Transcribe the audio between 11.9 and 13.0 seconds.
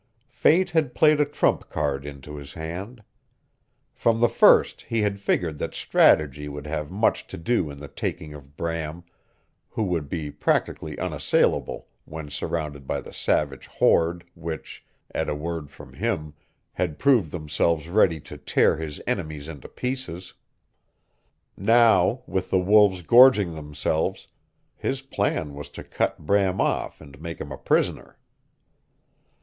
when surrounded by